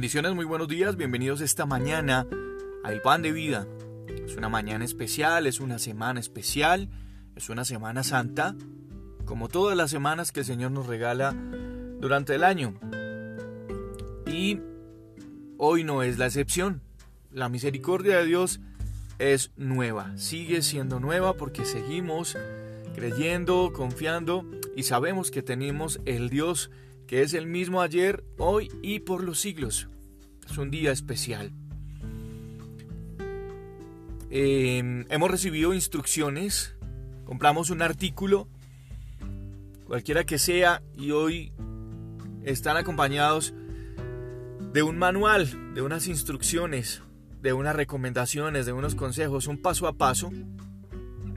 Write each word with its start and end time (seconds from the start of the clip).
Bendiciones, 0.00 0.34
muy 0.34 0.46
buenos 0.46 0.66
días, 0.66 0.96
bienvenidos 0.96 1.42
esta 1.42 1.66
mañana 1.66 2.26
a 2.82 2.90
El 2.90 3.02
Pan 3.02 3.20
de 3.20 3.32
Vida. 3.32 3.68
Es 4.24 4.34
una 4.34 4.48
mañana 4.48 4.82
especial, 4.82 5.46
es 5.46 5.60
una 5.60 5.78
semana 5.78 6.20
especial, 6.20 6.88
es 7.36 7.50
una 7.50 7.66
semana 7.66 8.02
santa, 8.02 8.56
como 9.26 9.48
todas 9.48 9.76
las 9.76 9.90
semanas 9.90 10.32
que 10.32 10.40
el 10.40 10.46
Señor 10.46 10.70
nos 10.70 10.86
regala 10.86 11.36
durante 12.00 12.34
el 12.34 12.44
año. 12.44 12.80
Y 14.26 14.60
hoy 15.58 15.84
no 15.84 16.02
es 16.02 16.16
la 16.16 16.24
excepción. 16.24 16.80
La 17.30 17.50
misericordia 17.50 18.16
de 18.20 18.24
Dios 18.24 18.60
es 19.18 19.50
nueva, 19.58 20.16
sigue 20.16 20.62
siendo 20.62 20.98
nueva 20.98 21.34
porque 21.34 21.66
seguimos 21.66 22.38
creyendo, 22.94 23.70
confiando 23.74 24.46
y 24.74 24.84
sabemos 24.84 25.30
que 25.30 25.42
tenemos 25.42 26.00
el 26.06 26.30
Dios 26.30 26.70
que 27.10 27.22
es 27.22 27.34
el 27.34 27.48
mismo 27.48 27.82
ayer, 27.82 28.22
hoy 28.38 28.70
y 28.82 29.00
por 29.00 29.24
los 29.24 29.40
siglos. 29.40 29.88
Es 30.50 30.58
un 30.58 30.70
día 30.72 30.90
especial. 30.90 31.52
Em, 34.30 35.06
hemos 35.08 35.30
recibido 35.30 35.74
instrucciones, 35.74 36.74
compramos 37.24 37.70
un 37.70 37.82
artículo, 37.82 38.48
cualquiera 39.86 40.24
que 40.24 40.38
sea, 40.38 40.82
y 40.96 41.12
hoy 41.12 41.52
están 42.42 42.76
acompañados 42.76 43.54
de 44.72 44.82
un 44.82 44.98
manual, 44.98 45.72
de 45.74 45.82
unas 45.82 46.08
instrucciones, 46.08 47.00
de 47.40 47.52
unas 47.52 47.76
recomendaciones, 47.76 48.66
de 48.66 48.72
unos 48.72 48.96
consejos, 48.96 49.46
un 49.46 49.62
paso 49.62 49.86
a 49.86 49.92
paso 49.92 50.30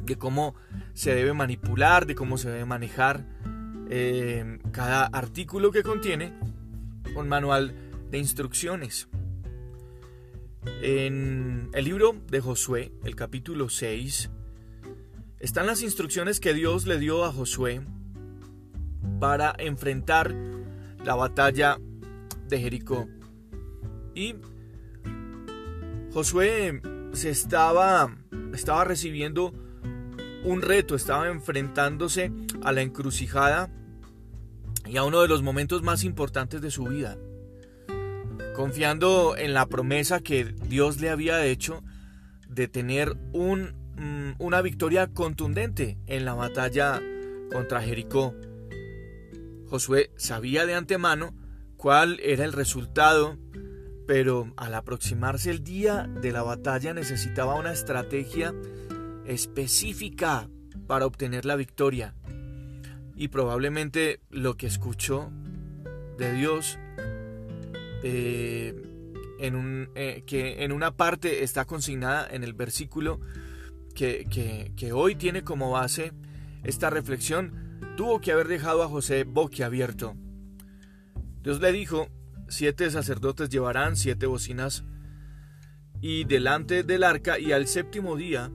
de 0.06 0.16
cómo 0.18 0.56
se 0.96 1.14
debe 1.14 1.34
manipular, 1.34 2.08
de 2.08 2.16
cómo 2.16 2.40
se 2.40 2.50
debe 2.50 2.66
manejar 2.66 3.28
eh, 3.92 4.58
cada 4.72 5.06
artículo 5.06 5.72
que 5.72 5.84
contiene 5.84 6.34
un 7.16 7.30
manual 7.30 7.76
de 8.14 8.20
instrucciones. 8.20 9.08
En 10.84 11.72
el 11.74 11.84
libro 11.84 12.16
de 12.30 12.42
Josué, 12.42 12.94
el 13.04 13.16
capítulo 13.16 13.70
6, 13.70 14.30
están 15.40 15.66
las 15.66 15.82
instrucciones 15.82 16.40
que 16.40 16.54
Dios 16.54 16.86
le 16.86 17.00
dio 17.00 17.26
a 17.26 17.34
Josué 17.34 17.82
para 19.20 19.56
enfrentar 19.58 20.32
la 21.04 21.16
batalla 21.16 21.80
de 22.48 22.60
Jericó. 22.60 23.10
Y 24.14 24.36
Josué 26.14 26.82
se 27.14 27.32
estaba, 27.32 28.16
estaba 28.54 28.84
recibiendo 28.84 29.56
un 30.44 30.62
reto, 30.62 30.94
estaba 30.94 31.30
enfrentándose 31.30 32.32
a 32.62 32.74
la 32.74 32.84
encrucijada 32.84 33.72
y 34.86 34.98
a 34.98 35.04
uno 35.04 35.24
de 35.24 35.28
los 35.28 35.42
momentos 35.42 35.82
más 35.82 36.04
importantes 36.04 36.62
de 36.62 36.70
su 36.70 36.84
vida, 36.84 37.18
confiando 38.54 39.36
en 39.38 39.54
la 39.54 39.66
promesa 39.68 40.22
que 40.22 40.46
Dios 40.46 41.00
le 41.02 41.10
había 41.10 41.46
hecho 41.46 41.84
de 42.48 42.68
tener 42.68 43.18
un, 43.32 43.74
mm, 43.98 44.42
una 44.42 44.62
victoria 44.62 45.08
contundente 45.08 45.98
en 46.08 46.26
la 46.26 46.34
batalla 46.34 47.02
contra 47.52 47.82
Jericó. 47.82 48.36
Josué 49.70 50.12
sabía 50.16 50.66
de 50.66 50.76
antemano 50.76 51.34
cuál 51.78 52.20
era 52.22 52.46
el 52.46 52.54
resultado, 52.54 53.38
pero 54.08 54.54
al 54.56 54.76
aproximarse 54.76 55.50
el 55.50 55.64
día 55.64 56.08
de 56.22 56.32
la 56.32 56.44
batalla 56.44 56.94
necesitaba 56.94 57.56
una 57.56 57.72
estrategia 57.72 58.54
específica 59.26 60.50
para 60.88 61.06
obtener 61.06 61.46
la 61.46 61.56
victoria 61.56 62.14
y 63.16 63.30
probablemente 63.30 64.20
lo 64.30 64.58
que 64.58 64.68
escuchó 64.68 65.32
de 66.18 66.34
Dios 66.34 66.78
eh, 68.04 68.76
en 69.40 69.90
eh, 69.96 70.24
que 70.26 70.64
en 70.64 70.72
una 70.72 70.96
parte 70.96 71.44
está 71.44 71.66
consignada 71.66 72.28
en 72.30 72.44
el 72.44 72.54
versículo 72.54 73.20
que, 73.96 74.26
que, 74.76 74.94
hoy 74.94 75.16
tiene 75.16 75.44
como 75.44 75.72
base 75.72 76.14
esta 76.64 76.90
reflexión, 76.90 77.80
tuvo 77.96 78.22
que 78.22 78.32
haber 78.32 78.48
dejado 78.48 78.84
a 78.84 78.88
José 78.88 79.24
boquiabierto. 79.24 80.16
Dios 81.42 81.62
le 81.62 81.72
dijo, 81.72 82.10
siete 82.48 82.90
sacerdotes 82.90 83.50
llevarán 83.50 83.96
siete 83.96 84.26
bocinas 84.26 84.84
y 86.02 86.24
delante 86.24 86.84
del 86.84 87.04
arca 87.04 87.38
y 87.40 87.52
al 87.52 87.68
séptimo 87.68 88.16
día 88.16 88.52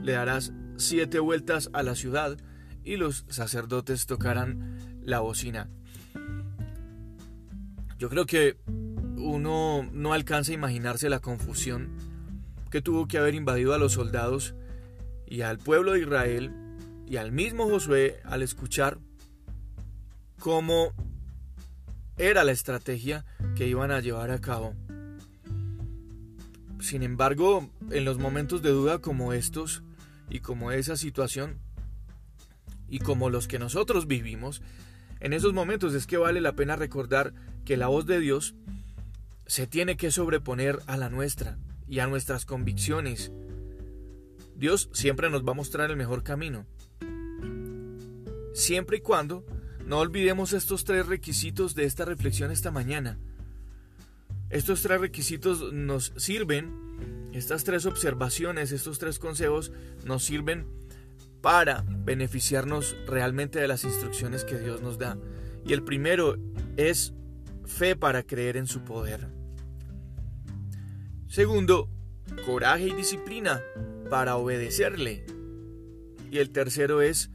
le 0.00 0.12
darás 0.12 0.52
siete 0.76 1.18
vueltas 1.18 1.70
a 1.72 1.82
la 1.82 1.94
ciudad 1.94 2.36
y 2.84 2.96
los 2.96 3.24
sacerdotes 3.28 4.06
tocarán 4.06 4.78
la 5.02 5.20
bocina. 5.20 5.70
Yo 7.98 8.08
creo 8.08 8.26
que 8.26 8.56
uno 9.16 9.88
no 9.92 10.12
alcanza 10.12 10.52
a 10.52 10.54
imaginarse 10.54 11.08
la 11.08 11.20
confusión 11.20 11.90
que 12.70 12.80
tuvo 12.80 13.08
que 13.08 13.18
haber 13.18 13.34
invadido 13.34 13.74
a 13.74 13.78
los 13.78 13.92
soldados 13.92 14.54
y 15.26 15.42
al 15.42 15.58
pueblo 15.58 15.92
de 15.92 16.00
Israel 16.00 16.52
y 17.06 17.16
al 17.16 17.32
mismo 17.32 17.68
Josué 17.68 18.20
al 18.24 18.42
escuchar 18.42 18.98
cómo 20.38 20.92
era 22.16 22.44
la 22.44 22.52
estrategia 22.52 23.24
que 23.56 23.66
iban 23.66 23.90
a 23.90 24.00
llevar 24.00 24.30
a 24.30 24.40
cabo. 24.40 24.74
Sin 26.80 27.02
embargo, 27.02 27.68
en 27.90 28.04
los 28.04 28.18
momentos 28.18 28.62
de 28.62 28.70
duda 28.70 28.98
como 28.98 29.32
estos 29.32 29.82
y 30.30 30.40
como 30.40 30.70
esa 30.70 30.96
situación, 30.96 31.58
y 32.88 33.00
como 33.00 33.30
los 33.30 33.48
que 33.48 33.58
nosotros 33.58 34.06
vivimos, 34.06 34.62
en 35.20 35.32
esos 35.32 35.52
momentos 35.52 35.94
es 35.94 36.06
que 36.06 36.16
vale 36.16 36.40
la 36.40 36.54
pena 36.54 36.76
recordar 36.76 37.34
que 37.64 37.76
la 37.76 37.88
voz 37.88 38.06
de 38.06 38.20
Dios 38.20 38.54
se 39.46 39.66
tiene 39.66 39.96
que 39.96 40.10
sobreponer 40.10 40.78
a 40.86 40.96
la 40.96 41.08
nuestra 41.08 41.58
y 41.88 41.98
a 42.00 42.06
nuestras 42.06 42.44
convicciones. 42.44 43.32
Dios 44.56 44.90
siempre 44.92 45.30
nos 45.30 45.46
va 45.46 45.52
a 45.52 45.54
mostrar 45.54 45.90
el 45.90 45.96
mejor 45.96 46.22
camino. 46.22 46.66
Siempre 48.54 48.98
y 48.98 49.00
cuando 49.00 49.44
no 49.86 49.98
olvidemos 49.98 50.52
estos 50.52 50.84
tres 50.84 51.06
requisitos 51.06 51.74
de 51.74 51.84
esta 51.84 52.04
reflexión 52.04 52.50
esta 52.50 52.70
mañana. 52.70 53.18
Estos 54.50 54.82
tres 54.82 55.00
requisitos 55.00 55.72
nos 55.72 56.12
sirven, 56.16 57.30
estas 57.32 57.64
tres 57.64 57.86
observaciones, 57.86 58.72
estos 58.72 58.98
tres 58.98 59.18
consejos 59.18 59.72
nos 60.04 60.24
sirven 60.24 60.66
para 61.40 61.84
beneficiarnos 61.86 62.96
realmente 63.06 63.58
de 63.58 63.68
las 63.68 63.84
instrucciones 63.84 64.44
que 64.44 64.58
Dios 64.58 64.82
nos 64.82 64.98
da. 64.98 65.18
Y 65.64 65.72
el 65.72 65.82
primero 65.82 66.36
es 66.76 67.14
fe 67.64 67.96
para 67.96 68.22
creer 68.22 68.56
en 68.56 68.66
su 68.66 68.82
poder. 68.82 69.28
Segundo, 71.28 71.88
coraje 72.46 72.88
y 72.88 72.94
disciplina 72.94 73.62
para 74.10 74.36
obedecerle. 74.36 75.26
Y 76.30 76.38
el 76.38 76.50
tercero 76.50 77.02
es 77.02 77.30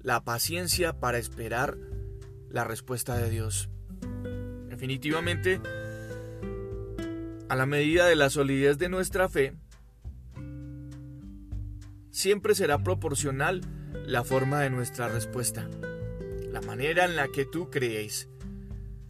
la 0.00 0.24
paciencia 0.24 0.98
para 0.98 1.18
esperar 1.18 1.76
la 2.48 2.64
respuesta 2.64 3.16
de 3.16 3.30
Dios. 3.30 3.68
Definitivamente, 4.68 5.60
a 7.48 7.56
la 7.56 7.66
medida 7.66 8.06
de 8.06 8.16
la 8.16 8.30
solidez 8.30 8.78
de 8.78 8.88
nuestra 8.88 9.28
fe, 9.28 9.54
siempre 12.12 12.54
será 12.54 12.84
proporcional 12.84 13.62
la 14.06 14.22
forma 14.22 14.60
de 14.60 14.70
nuestra 14.70 15.08
respuesta, 15.08 15.68
la 16.50 16.60
manera 16.60 17.04
en 17.06 17.16
la 17.16 17.28
que 17.28 17.44
tú 17.44 17.70
crees, 17.70 18.28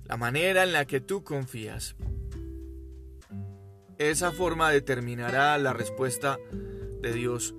la 0.06 0.16
manera 0.16 0.62
en 0.62 0.72
la 0.72 0.86
que 0.86 1.00
tú 1.00 1.22
confías. 1.22 1.96
Esa 3.98 4.32
forma 4.32 4.70
determinará 4.70 5.58
la 5.58 5.72
respuesta 5.72 6.38
de 7.02 7.12
Dios 7.12 7.54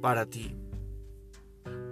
para 0.00 0.26
ti. 0.26 0.56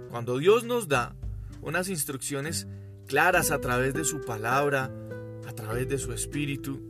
Cuando 0.09 0.37
Dios 0.37 0.63
nos 0.63 0.87
da 0.87 1.15
unas 1.61 1.89
instrucciones 1.89 2.67
claras 3.07 3.51
a 3.51 3.59
través 3.59 3.93
de 3.93 4.05
su 4.05 4.21
palabra, 4.21 4.91
a 5.47 5.53
través 5.53 5.87
de 5.89 5.97
su 5.97 6.13
espíritu, 6.13 6.81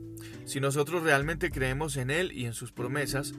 si 0.45 0.59
nosotros 0.59 1.03
realmente 1.03 1.51
creemos 1.51 1.95
en 1.97 2.12
Él 2.12 2.31
y 2.31 2.45
en 2.45 2.53
sus 2.53 2.71
promesas, 2.71 3.33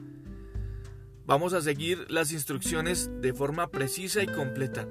Vamos 1.25 1.53
a 1.53 1.61
seguir 1.61 2.05
las 2.11 2.31
instrucciones 2.31 3.09
de 3.19 3.33
forma 3.33 3.71
precisa 3.71 4.21
y 4.21 4.27
completa. 4.27 4.87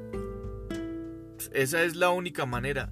Esa 1.53 1.85
es 1.85 1.95
la 1.95 2.11
única 2.11 2.45
manera 2.45 2.91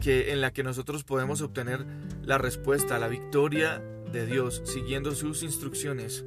que, 0.00 0.32
en 0.32 0.40
la 0.40 0.52
que 0.52 0.62
nosotros 0.62 1.02
podemos 1.02 1.40
obtener 1.42 1.84
la 2.22 2.38
respuesta, 2.38 3.00
la 3.00 3.08
victoria 3.08 3.82
de 4.12 4.24
Dios, 4.24 4.62
siguiendo 4.64 5.12
sus 5.16 5.42
instrucciones, 5.42 6.24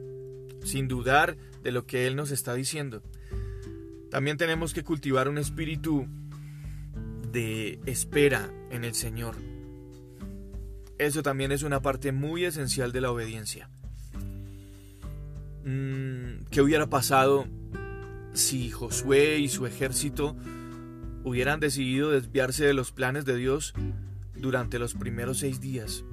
sin 0.63 0.89
dudar 0.89 1.38
de 1.62 1.71
lo 1.71 1.86
que 1.86 2.06
Él 2.06 2.18
nos 2.18 2.31
está 2.31 2.53
diciendo. 2.53 3.01
También 4.12 4.36
tenemos 4.36 4.74
que 4.74 4.83
cultivar 4.83 5.29
un 5.29 5.38
espíritu 5.38 6.07
de 7.31 7.79
espera 7.86 8.51
en 8.69 8.83
el 8.83 8.95
Señor. 8.95 9.36
Eso 10.97 11.24
también 11.24 11.53
es 11.53 11.63
una 11.63 11.81
parte 11.81 12.12
muy 12.12 12.44
esencial 12.44 12.91
de 12.91 13.01
la 13.01 13.12
obediencia. 13.12 13.69
Mm, 15.65 16.45
qué 16.51 16.62
hubiera 16.62 16.89
pasado 16.89 17.48
si 18.33 18.69
Josué 18.69 19.39
y 19.39 19.48
su 19.48 19.65
ejército 19.65 20.36
hubieran 21.24 21.60
decidido 21.60 22.12
desviarse 22.12 22.65
de 22.65 22.74
los 22.74 22.92
planes 22.92 23.25
de 23.25 23.38
Dios 23.38 23.74
durante 24.36 24.77
los 24.77 24.94
primeros 24.94 25.39
seis 25.39 25.62
días 25.62 26.04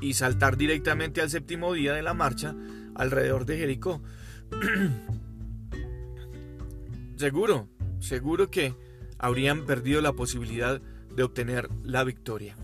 y 0.00 0.14
saltar 0.14 0.56
directamente 0.56 1.20
al 1.20 1.28
séptimo 1.28 1.74
día 1.74 1.92
de 1.92 2.02
la 2.02 2.14
marcha 2.14 2.54
alrededor 2.94 3.44
de 3.44 3.58
Jericó. 3.58 4.00
seguro, 7.16 7.68
seguro 7.98 8.50
que 8.50 8.74
habrían 9.18 9.66
perdido 9.66 10.00
la 10.00 10.14
posibilidad 10.14 10.80
de 11.14 11.22
obtener 11.22 11.68
la 11.82 12.02
victoria. 12.04 12.56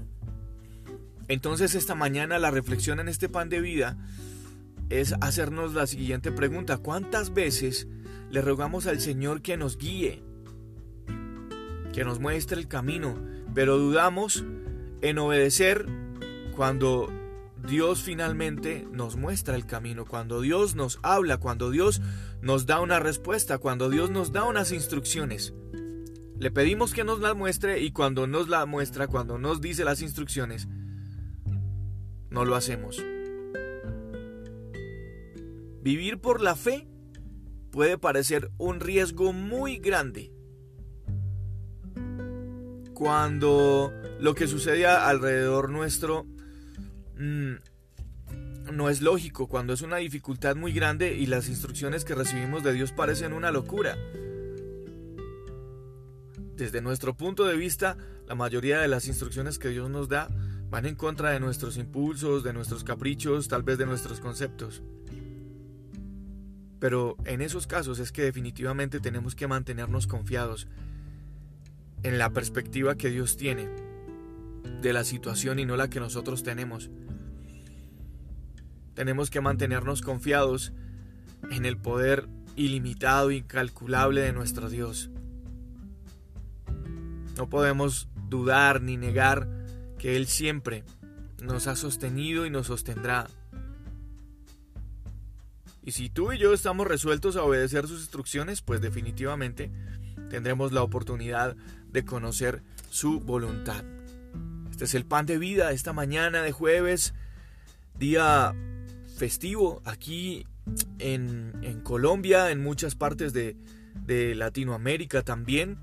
Entonces 1.29 1.75
esta 1.75 1.95
mañana 1.95 2.39
la 2.39 2.51
reflexión 2.51 3.01
en 3.01 3.09
este 3.09 3.29
pan 3.29 3.51
de 3.51 3.61
vida 3.61 3.99
es 4.91 5.15
hacernos 5.21 5.75
la 5.75 5.87
siguiente 5.87 6.33
pregunta. 6.33 6.79
¿Cuántas 6.79 7.35
veces 7.35 7.89
le 8.31 8.41
rogamos 8.41 8.87
al 8.87 9.01
Señor 9.01 9.43
que 9.43 9.57
nos 9.57 9.79
guíe, 9.79 10.23
que 11.93 12.05
nos 12.05 12.21
muestre 12.21 12.61
el 12.61 12.69
camino, 12.69 13.19
pero 13.55 13.79
dudamos 13.79 14.45
en 15.01 15.19
obedecer 15.19 15.87
cuando 16.55 17.09
Dios 17.67 18.03
finalmente 18.03 18.87
nos 18.93 19.17
muestra 19.17 19.57
el 19.57 19.67
camino, 19.67 20.05
cuando 20.05 20.41
Dios 20.41 20.75
nos 20.75 20.99
habla, 21.03 21.39
cuando 21.39 21.71
Dios 21.71 22.01
nos 22.43 22.67
da 22.67 22.81
una 22.81 23.01
respuesta, 23.01 23.59
cuando 23.59 23.91
Dios 23.91 24.11
nos 24.11 24.33
da 24.33 24.45
unas 24.45 24.73
instrucciones? 24.73 25.55
Le 26.39 26.51
pedimos 26.51 26.93
que 26.93 27.03
nos 27.03 27.21
la 27.21 27.35
muestre 27.35 27.81
y 27.81 27.93
cuando 27.93 28.27
nos 28.27 28.49
la 28.49 28.67
muestra, 28.67 29.07
cuando 29.09 29.39
nos 29.39 29.61
dice 29.61 29.85
las 29.85 30.03
instrucciones, 30.03 30.69
no 32.29 32.45
lo 32.45 32.55
hacemos. 32.55 33.03
Vivir 35.87 36.19
por 36.19 36.41
la 36.41 36.57
fe 36.57 36.85
puede 37.71 37.97
parecer 37.97 38.51
un 38.59 38.81
riesgo 38.81 39.33
muy 39.33 39.77
grande. 39.77 40.33
Cuando 42.93 43.93
lo 44.19 44.35
que 44.35 44.49
sucede 44.49 44.85
alrededor 44.85 45.71
nuestro 45.71 46.27
mm, 47.17 47.53
no 48.73 48.91
es 48.91 49.01
lógico, 49.01 49.47
cuando 49.47 49.75
es 49.75 49.81
una 49.81 49.99
dificultad 49.99 50.57
muy 50.57 50.73
grande 50.73 51.15
y 51.15 51.27
las 51.27 51.49
instrucciones 51.49 52.05
que 52.05 52.17
recibimos 52.17 52.65
de 52.65 52.73
Dios 52.73 52.91
parecen 52.91 53.33
una 53.33 53.53
locura. 53.53 53.97
Desde 56.57 56.83
nuestro 56.83 57.17
punto 57.17 57.45
de 57.45 57.57
vista, 57.57 57.97
la 58.27 58.35
mayoría 58.35 58.81
de 58.81 58.89
las 58.89 59.07
instrucciones 59.07 59.61
que 59.61 59.69
Dios 59.69 59.89
nos 59.89 60.09
da 60.09 60.27
van 60.69 60.85
en 60.85 60.97
contra 60.97 61.31
de 61.31 61.39
nuestros 61.39 61.77
impulsos, 61.77 62.43
de 62.43 62.53
nuestros 62.53 62.83
caprichos, 62.83 63.47
tal 63.47 63.63
vez 63.63 63.79
de 63.79 63.87
nuestros 63.87 64.19
conceptos. 64.19 64.83
Pero 66.79 67.17
en 67.25 67.41
esos 67.41 67.67
casos 67.67 67.99
es 67.99 68.13
que 68.13 68.23
definitivamente 68.23 69.01
tenemos 69.01 69.35
que 69.35 69.47
mantenernos 69.47 70.07
confiados 70.07 70.69
en 72.03 72.19
la 72.19 72.31
perspectiva 72.31 72.97
que 72.97 73.11
Dios 73.11 73.37
tiene 73.37 73.69
de 74.83 74.93
la 74.93 75.05
situación 75.05 75.59
y 75.59 75.65
no 75.65 75.77
la 75.77 75.89
que 75.89 76.01
nosotros 76.01 76.43
tenemos. 76.43 76.91
Tenemos 78.95 79.31
que 79.31 79.41
mantenernos 79.41 80.03
confiados 80.03 80.73
en 81.51 81.67
el 81.67 81.77
poder 81.77 82.29
ilimitado, 82.57 83.31
incalculable 83.31 84.23
de 84.23 84.33
nuestro 84.33 84.69
Dios. 84.69 85.11
No 87.37 87.49
podemos 87.49 88.09
dudar 88.29 88.81
ni 88.81 88.97
negar 88.97 89.49
que 89.99 90.17
Él 90.17 90.27
siempre 90.27 90.85
nos 91.43 91.67
ha 91.67 91.77
sostenido 91.77 92.47
y 92.47 92.51
nos 92.51 92.69
sostendrá. 92.69 93.29
Y 95.87 95.93
si 95.93 96.11
tú 96.11 96.33
y 96.33 96.39
yo 96.39 96.53
estamos 96.53 96.85
resueltos 96.89 97.37
a 97.37 97.45
obedecer 97.45 97.87
sus 97.87 98.01
instrucciones, 98.01 98.61
pues 98.61 98.81
definitivamente 98.81 99.71
tendremos 100.29 100.73
la 100.73 100.83
oportunidad 100.83 101.57
de 101.89 102.05
conocer 102.05 102.65
su 102.91 103.21
voluntad. 103.21 103.85
Este 104.69 104.87
es 104.87 104.95
el 104.95 105.07
pan 105.07 105.27
de 105.27 105.39
vida 105.39 105.71
esta 105.71 105.93
mañana 105.93 106.43
de 106.43 106.51
jueves, 106.51 107.15
día 108.01 108.53
festivo 109.17 109.81
aquí 109.85 110.45
en, 110.99 111.81
Colombia, 111.85 112.51
en 112.51 112.61
muchas 112.65 112.97
partes 112.97 113.33
de, 113.33 113.57
de 113.95 114.35
Latinoamérica 114.35 115.23
también 115.23 115.79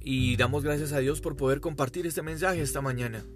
y 0.00 0.36
damos 0.38 0.64
gracias 0.64 0.92
a 0.92 1.00
Dios 1.00 1.20
por 1.20 1.36
poder 1.36 1.60
compartir 1.60 2.06
este 2.06 2.22
mensaje 2.22 2.62
esta 2.62 2.80
mañana. 2.80 3.26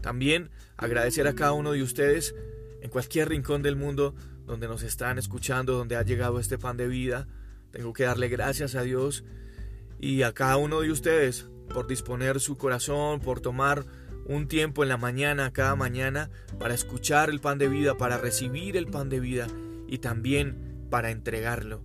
También 0.00 0.50
agradecer 0.76 1.26
a 1.26 1.34
cada 1.34 1.54
uno 1.54 1.72
de 1.72 1.82
ustedes 1.82 2.36
en 2.80 2.90
cualquier 2.90 3.28
rincón 3.28 3.62
del 3.62 3.76
mundo 3.76 4.14
donde 4.46 4.68
nos 4.68 4.82
están 4.82 5.18
escuchando, 5.18 5.74
donde 5.74 5.96
ha 5.96 6.02
llegado 6.02 6.40
este 6.40 6.58
pan 6.58 6.76
de 6.76 6.88
vida. 6.88 7.28
Tengo 7.70 7.92
que 7.92 8.04
darle 8.04 8.28
gracias 8.28 8.74
a 8.74 8.82
Dios 8.82 9.24
y 10.00 10.22
a 10.22 10.32
cada 10.32 10.56
uno 10.56 10.80
de 10.80 10.90
ustedes 10.90 11.48
por 11.72 11.86
disponer 11.86 12.40
su 12.40 12.56
corazón, 12.56 13.20
por 13.20 13.40
tomar 13.40 13.84
un 14.26 14.48
tiempo 14.48 14.82
en 14.82 14.88
la 14.88 14.96
mañana, 14.96 15.52
cada 15.52 15.74
mañana, 15.74 16.30
para 16.58 16.74
escuchar 16.74 17.30
el 17.30 17.40
pan 17.40 17.58
de 17.58 17.68
vida, 17.68 17.96
para 17.96 18.18
recibir 18.18 18.76
el 18.76 18.86
pan 18.86 19.08
de 19.08 19.20
vida 19.20 19.46
y 19.86 19.98
también 19.98 20.86
para 20.90 21.10
entregarlo. 21.10 21.84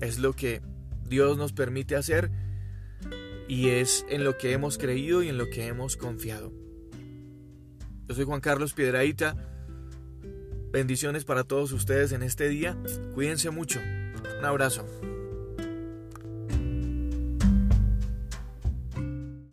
Es 0.00 0.18
lo 0.18 0.32
que 0.32 0.62
Dios 1.08 1.38
nos 1.38 1.52
permite 1.52 1.96
hacer 1.96 2.30
y 3.48 3.68
es 3.68 4.04
en 4.08 4.24
lo 4.24 4.38
que 4.38 4.52
hemos 4.52 4.78
creído 4.78 5.22
y 5.22 5.28
en 5.28 5.38
lo 5.38 5.48
que 5.50 5.66
hemos 5.66 5.96
confiado. 5.96 6.52
Yo 8.08 8.14
soy 8.14 8.24
Juan 8.24 8.40
Carlos 8.40 8.74
Piedraíta. 8.74 9.36
Bendiciones 10.72 11.26
para 11.26 11.44
todos 11.44 11.70
ustedes 11.72 12.12
en 12.12 12.22
este 12.22 12.48
día. 12.48 12.78
Cuídense 13.14 13.50
mucho. 13.50 13.78
Un 14.38 14.44
abrazo. 14.44 14.86